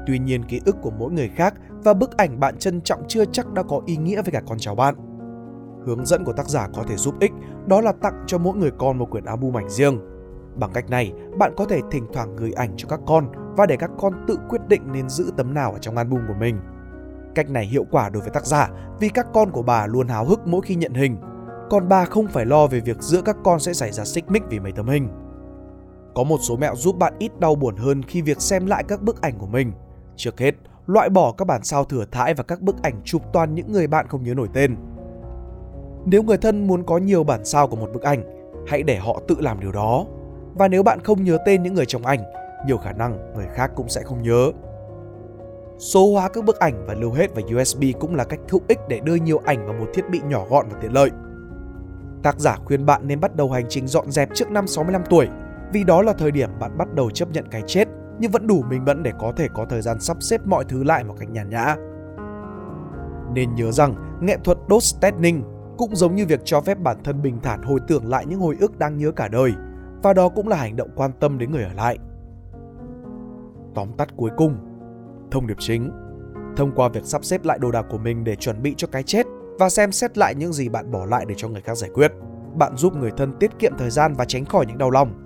Tuy 0.06 0.18
nhiên 0.18 0.44
ký 0.44 0.61
ức 0.64 0.76
của 0.82 0.90
mỗi 0.90 1.12
người 1.12 1.28
khác 1.28 1.54
và 1.70 1.94
bức 1.94 2.16
ảnh 2.16 2.40
bạn 2.40 2.58
trân 2.58 2.80
trọng 2.80 3.02
chưa 3.08 3.25
chắc 3.25 3.52
đã 3.52 3.62
có 3.62 3.80
ý 3.87 3.96
nghĩa 3.96 4.23
với 4.23 4.32
cả 4.32 4.42
con 4.46 4.58
cháu 4.58 4.75
bạn. 4.75 4.94
Hướng 5.87 6.06
dẫn 6.06 6.25
của 6.25 6.32
tác 6.32 6.49
giả 6.49 6.68
có 6.75 6.82
thể 6.88 6.96
giúp 6.96 7.14
ích, 7.20 7.32
đó 7.66 7.80
là 7.80 7.92
tặng 7.92 8.25
cho 8.26 8.38
mỗi 8.38 8.56
người 8.56 8.70
con 8.78 8.99
một 8.99 9.11
quyển 9.11 9.25
album 9.25 9.56
ảnh 9.56 9.70
riêng. 9.70 10.00
Bằng 10.56 10.70
cách 10.73 10.90
này, 10.90 11.12
bạn 11.38 11.52
có 11.56 11.64
thể 11.64 11.80
thỉnh 11.90 12.06
thoảng 12.12 12.37
gửi 12.37 12.52
ảnh 12.52 12.75
cho 12.76 12.88
các 12.88 13.00
con 13.06 13.28
và 13.56 13.66
để 13.66 13.76
các 13.76 13.90
con 13.99 14.25
tự 14.28 14.38
quyết 14.49 14.61
định 14.68 14.82
nên 14.92 15.08
giữ 15.08 15.32
tấm 15.37 15.54
nào 15.54 15.73
ở 15.73 15.78
trong 15.78 15.96
album 15.96 16.20
của 16.28 16.35
mình. 16.40 16.58
Cách 17.35 17.50
này 17.50 17.66
hiệu 17.66 17.85
quả 17.90 18.08
đối 18.08 18.23
với 18.23 18.30
tác 18.30 18.46
giả 18.46 18.70
vì 19.00 19.08
các 19.08 19.26
con 19.35 19.50
của 19.50 19.62
bà 19.62 19.87
luôn 19.87 20.08
háo 20.08 20.25
hức 20.25 20.46
mỗi 20.46 20.61
khi 20.64 20.75
nhận 20.75 20.94
hình, 20.94 21.16
còn 21.70 21.88
bà 21.88 22.04
không 22.04 22.26
phải 22.26 22.46
lo 22.46 22.66
về 22.66 22.80
việc 22.80 23.02
giữa 23.02 23.23
các 23.23 23.37
con 23.44 23.61
sẽ 23.61 23.73
xảy 23.73 23.92
ra 23.92 24.04
xích 24.04 24.30
mích 24.30 24.42
vì 24.49 24.61
mấy 24.61 24.73
tấm 24.73 24.88
hình 24.88 25.08
có 26.16 26.25
một 26.25 26.38
số 26.40 26.56
mẹo 26.56 26.76
giúp 26.76 26.99
bạn 26.99 27.12
ít 27.18 27.40
đau 27.40 27.54
buồn 27.54 27.76
hơn 27.76 28.02
khi 28.02 28.23
việc 28.23 28.40
xem 28.40 28.66
lại 28.66 28.85
các 28.88 29.02
bức 29.02 29.20
ảnh 29.20 29.38
của 29.38 29.46
mình. 29.46 29.73
Trước 30.16 30.38
hết, 30.40 30.54
loại 30.87 31.08
bỏ 31.08 31.32
các 31.32 31.44
bản 31.44 31.64
sao 31.64 31.85
thừa 31.85 32.04
thãi 32.11 32.35
và 32.35 32.42
các 32.42 32.61
bức 32.61 32.82
ảnh 32.82 33.00
chụp 33.04 33.23
toàn 33.32 33.54
những 33.54 33.73
người 33.73 33.87
bạn 33.87 34.06
không 34.08 34.23
nhớ 34.23 34.35
nổi 34.35 34.49
tên. 34.52 34.76
Nếu 36.04 36.23
người 36.23 36.37
thân 36.37 36.66
muốn 36.66 36.85
có 36.85 36.99
nhiều 36.99 37.25
bản 37.25 37.44
sao 37.44 37.68
của 37.68 37.76
một 37.76 37.90
bức 37.92 38.02
ảnh, 38.02 38.52
hãy 38.66 38.82
để 38.82 38.96
họ 38.96 39.20
tự 39.28 39.37
làm 39.40 39.61
điều 39.61 39.73
đó. 39.73 40.04
Và 40.54 40.68
nếu 40.68 40.82
bạn 40.82 41.00
không 41.00 41.25
nhớ 41.25 41.38
tên 41.46 41.62
những 41.62 41.75
người 41.75 41.87
trong 41.87 42.06
ảnh, 42.06 42.20
nhiều 42.66 42.78
khả 42.78 42.92
năng 42.92 43.35
người 43.35 43.46
khác 43.54 43.70
cũng 43.76 43.88
sẽ 43.88 44.02
không 44.02 44.23
nhớ. 44.23 44.52
Số 45.78 46.12
hóa 46.12 46.28
các 46.28 46.44
bức 46.44 46.58
ảnh 46.58 46.85
và 46.87 46.94
lưu 46.94 47.12
hết 47.12 47.35
vào 47.35 47.61
USB 47.61 47.82
cũng 48.00 48.14
là 48.14 48.25
cách 48.25 48.40
hữu 48.49 48.61
ích 48.68 48.78
để 48.88 49.00
đưa 49.00 49.14
nhiều 49.14 49.40
ảnh 49.44 49.66
vào 49.66 49.75
một 49.75 49.87
thiết 49.94 50.11
bị 50.11 50.20
nhỏ 50.28 50.44
gọn 50.50 50.66
và 50.68 50.78
tiện 50.80 50.92
lợi. 50.92 51.11
Tác 52.23 52.40
giả 52.40 52.56
khuyên 52.64 52.87
bạn 52.87 53.08
nên 53.08 53.20
bắt 53.20 53.37
đầu 53.37 53.50
hành 53.50 53.66
trình 53.68 53.87
dọn 53.87 54.11
dẹp 54.11 54.28
trước 54.35 54.50
năm 54.50 54.66
65 54.66 55.02
tuổi, 55.11 55.28
vì 55.73 55.85
đó 55.85 56.02
là 56.02 56.12
thời 56.12 56.30
điểm 56.30 56.50
bạn 56.61 56.78
bắt 56.78 56.88
đầu 56.94 57.11
chấp 57.11 57.30
nhận 57.30 57.44
cái 57.50 57.62
chết 57.66 57.88
nhưng 58.18 58.30
vẫn 58.30 58.46
đủ 58.46 58.62
minh 58.70 58.85
mẫn 58.85 59.02
để 59.02 59.12
có 59.18 59.32
thể 59.37 59.49
có 59.54 59.64
thời 59.64 59.82
gian 59.82 60.00
sắp 60.00 60.16
xếp 60.23 60.46
mọi 60.46 60.64
thứ 60.64 60.85
lại 60.85 61.04
một 61.04 61.14
cách 61.18 61.30
nhàn 61.30 61.50
nhã. 61.50 61.76
Nên 63.35 63.54
nhớ 63.54 63.73
rằng, 63.73 64.18
nghệ 64.20 64.37
thuật 64.44 64.58
đốt 64.68 64.82
Stedning 64.82 65.42
cũng 65.78 65.96
giống 65.96 66.14
như 66.14 66.26
việc 66.26 66.40
cho 66.44 66.61
phép 66.61 66.78
bản 66.78 66.96
thân 67.04 67.23
bình 67.23 67.40
thản 67.42 67.62
hồi 67.62 67.80
tưởng 67.88 68.08
lại 68.08 68.26
những 68.26 68.40
hồi 68.40 68.56
ức 68.61 68.78
đang 68.78 68.96
nhớ 68.96 69.11
cả 69.11 69.28
đời, 69.28 69.52
và 70.02 70.12
đó 70.12 70.28
cũng 70.28 70.49
là 70.49 70.56
hành 70.56 70.76
động 70.76 70.90
quan 70.96 71.11
tâm 71.20 71.38
đến 71.38 71.52
người 71.52 71.62
ở 71.64 71.73
lại. 71.73 71.99
Tóm 73.75 73.92
tắt 73.92 74.08
cuối 74.16 74.30
cùng, 74.37 74.56
thông 75.30 75.46
điệp 75.46 75.56
chính, 75.58 75.90
thông 76.56 76.73
qua 76.76 76.88
việc 76.88 77.04
sắp 77.04 77.25
xếp 77.25 77.44
lại 77.44 77.58
đồ 77.58 77.70
đạc 77.70 77.87
của 77.90 77.99
mình 77.99 78.25
để 78.25 78.37
chuẩn 78.37 78.62
bị 78.62 78.75
cho 78.76 78.88
cái 78.92 79.02
chết 79.02 79.26
và 79.58 79.68
xem 79.68 79.92
xét 79.92 80.18
lại 80.18 80.35
những 80.35 80.52
gì 80.52 80.68
bạn 80.68 80.90
bỏ 80.90 81.06
lại 81.06 81.25
để 81.28 81.35
cho 81.38 81.49
người 81.49 81.61
khác 81.61 81.75
giải 81.75 81.90
quyết, 81.94 82.12
bạn 82.54 82.76
giúp 82.76 82.96
người 82.96 83.11
thân 83.16 83.32
tiết 83.40 83.58
kiệm 83.58 83.73
thời 83.78 83.90
gian 83.90 84.14
và 84.14 84.25
tránh 84.25 84.44
khỏi 84.44 84.66
những 84.66 84.78
đau 84.78 84.90
lòng. 84.90 85.25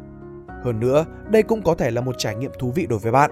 Hơn 0.64 0.80
nữa, 0.80 1.04
đây 1.30 1.42
cũng 1.42 1.62
có 1.62 1.74
thể 1.74 1.90
là 1.90 2.00
một 2.00 2.14
trải 2.18 2.36
nghiệm 2.36 2.52
thú 2.58 2.72
vị 2.74 2.86
đối 2.86 2.98
với 2.98 3.12
bạn. 3.12 3.30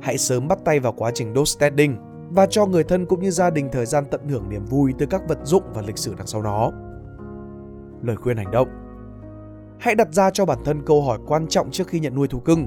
Hãy 0.00 0.18
sớm 0.18 0.48
bắt 0.48 0.58
tay 0.64 0.80
vào 0.80 0.92
quá 0.92 1.10
trình 1.14 1.34
dose 1.34 1.58
testing 1.60 1.96
và 2.30 2.46
cho 2.46 2.66
người 2.66 2.84
thân 2.84 3.06
cũng 3.06 3.20
như 3.20 3.30
gia 3.30 3.50
đình 3.50 3.68
thời 3.72 3.86
gian 3.86 4.04
tận 4.10 4.28
hưởng 4.28 4.48
niềm 4.48 4.64
vui 4.64 4.94
từ 4.98 5.06
các 5.06 5.22
vật 5.28 5.38
dụng 5.44 5.62
và 5.74 5.82
lịch 5.82 5.98
sử 5.98 6.14
đằng 6.18 6.26
sau 6.26 6.42
nó. 6.42 6.70
Lời 8.02 8.16
khuyên 8.16 8.36
hành 8.36 8.50
động 8.50 8.68
Hãy 9.78 9.94
đặt 9.94 10.12
ra 10.12 10.30
cho 10.30 10.44
bản 10.44 10.58
thân 10.64 10.82
câu 10.86 11.02
hỏi 11.02 11.18
quan 11.26 11.46
trọng 11.48 11.70
trước 11.70 11.88
khi 11.88 12.00
nhận 12.00 12.14
nuôi 12.14 12.28
thú 12.28 12.40
cưng. 12.40 12.66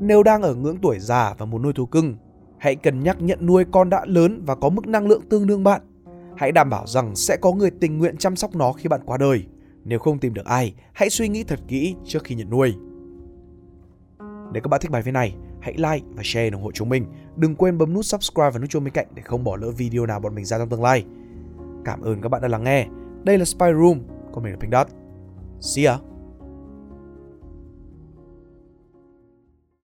Nếu 0.00 0.22
đang 0.22 0.42
ở 0.42 0.54
ngưỡng 0.54 0.78
tuổi 0.82 0.98
già 0.98 1.34
và 1.38 1.46
muốn 1.46 1.62
nuôi 1.62 1.72
thú 1.72 1.86
cưng, 1.86 2.16
hãy 2.58 2.76
cân 2.76 3.02
nhắc 3.02 3.16
nhận 3.20 3.46
nuôi 3.46 3.64
con 3.72 3.90
đã 3.90 4.04
lớn 4.06 4.42
và 4.46 4.54
có 4.54 4.68
mức 4.68 4.86
năng 4.86 5.06
lượng 5.06 5.22
tương 5.28 5.46
đương 5.46 5.64
bạn. 5.64 5.80
Hãy 6.36 6.52
đảm 6.52 6.70
bảo 6.70 6.86
rằng 6.86 7.16
sẽ 7.16 7.36
có 7.36 7.52
người 7.52 7.70
tình 7.70 7.98
nguyện 7.98 8.16
chăm 8.16 8.36
sóc 8.36 8.56
nó 8.56 8.72
khi 8.72 8.88
bạn 8.88 9.00
qua 9.06 9.16
đời. 9.16 9.44
Nếu 9.88 9.98
không 9.98 10.18
tìm 10.18 10.34
được 10.34 10.44
ai, 10.44 10.74
hãy 10.92 11.10
suy 11.10 11.28
nghĩ 11.28 11.44
thật 11.44 11.60
kỹ 11.68 11.94
trước 12.04 12.24
khi 12.24 12.34
nhận 12.34 12.50
nuôi. 12.50 12.74
Nếu 14.52 14.62
các 14.62 14.68
bạn 14.68 14.80
thích 14.80 14.90
bài 14.90 15.02
viết 15.02 15.12
này, 15.12 15.34
hãy 15.60 15.74
like 15.76 16.06
và 16.14 16.22
share 16.24 16.50
ủng 16.50 16.62
hộ 16.62 16.72
chúng 16.72 16.88
mình. 16.88 17.06
Đừng 17.36 17.54
quên 17.54 17.78
bấm 17.78 17.94
nút 17.94 18.04
subscribe 18.04 18.50
và 18.50 18.58
nút 18.58 18.70
chuông 18.70 18.84
bên 18.84 18.92
cạnh 18.92 19.06
để 19.14 19.22
không 19.22 19.44
bỏ 19.44 19.56
lỡ 19.56 19.70
video 19.70 20.06
nào 20.06 20.20
bọn 20.20 20.34
mình 20.34 20.44
ra 20.44 20.58
trong 20.58 20.68
tương 20.68 20.82
lai. 20.82 21.04
Cảm 21.84 22.00
ơn 22.00 22.20
các 22.20 22.28
bạn 22.28 22.42
đã 22.42 22.48
lắng 22.48 22.64
nghe. 22.64 22.86
Đây 23.24 23.38
là 23.38 23.44
Spy 23.44 23.66
Room, 23.80 24.00
còn 24.32 24.44
mình 24.44 24.52
là 24.52 24.58
Pink 24.60 24.72
Dot. 24.72 24.86
See 25.60 25.84
ya! 25.84 26.07